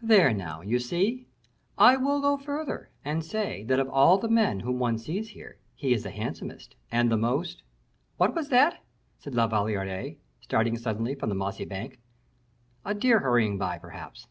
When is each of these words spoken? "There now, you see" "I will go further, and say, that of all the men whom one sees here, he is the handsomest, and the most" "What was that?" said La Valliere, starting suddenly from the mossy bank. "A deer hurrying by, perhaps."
"There 0.00 0.32
now, 0.32 0.62
you 0.62 0.78
see" 0.78 1.26
"I 1.92 1.98
will 1.98 2.22
go 2.22 2.38
further, 2.38 2.88
and 3.04 3.22
say, 3.22 3.64
that 3.64 3.78
of 3.78 3.86
all 3.90 4.16
the 4.16 4.30
men 4.30 4.60
whom 4.60 4.78
one 4.78 4.96
sees 4.96 5.28
here, 5.28 5.58
he 5.74 5.92
is 5.92 6.04
the 6.04 6.10
handsomest, 6.10 6.74
and 6.90 7.12
the 7.12 7.18
most" 7.18 7.62
"What 8.16 8.34
was 8.34 8.48
that?" 8.48 8.82
said 9.18 9.34
La 9.34 9.46
Valliere, 9.46 10.16
starting 10.40 10.78
suddenly 10.78 11.14
from 11.14 11.28
the 11.28 11.34
mossy 11.34 11.66
bank. 11.66 11.98
"A 12.82 12.94
deer 12.94 13.18
hurrying 13.18 13.58
by, 13.58 13.76
perhaps." 13.76 14.26